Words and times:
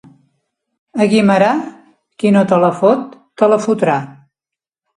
A 1.05 1.05
Guimerà, 1.11 1.51
qui 2.23 2.33
no 2.37 2.43
te 2.53 2.59
la 2.65 2.73
fot, 2.81 3.07
te 3.43 3.53
la 3.55 3.63
fotrà. 3.69 4.03